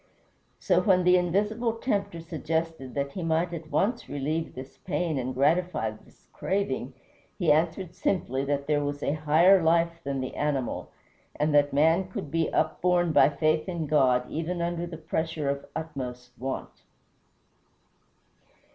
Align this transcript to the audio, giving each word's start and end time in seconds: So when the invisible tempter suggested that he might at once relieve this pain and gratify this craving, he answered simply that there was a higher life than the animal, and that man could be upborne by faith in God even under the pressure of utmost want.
So 0.59 0.81
when 0.81 1.03
the 1.03 1.15
invisible 1.15 1.73
tempter 1.73 2.21
suggested 2.21 2.95
that 2.95 3.11
he 3.11 3.21
might 3.21 3.53
at 3.53 3.69
once 3.69 4.09
relieve 4.09 4.55
this 4.55 4.79
pain 4.79 5.19
and 5.19 5.31
gratify 5.35 5.91
this 5.91 6.25
craving, 6.33 6.95
he 7.37 7.51
answered 7.51 7.93
simply 7.93 8.43
that 8.45 8.65
there 8.65 8.83
was 8.83 9.03
a 9.03 9.11
higher 9.13 9.61
life 9.61 9.99
than 10.03 10.19
the 10.19 10.33
animal, 10.33 10.89
and 11.35 11.53
that 11.53 11.71
man 11.71 12.09
could 12.09 12.31
be 12.31 12.51
upborne 12.51 13.11
by 13.13 13.29
faith 13.29 13.69
in 13.69 13.85
God 13.85 14.25
even 14.27 14.59
under 14.59 14.87
the 14.87 14.97
pressure 14.97 15.47
of 15.47 15.67
utmost 15.75 16.31
want. 16.35 16.81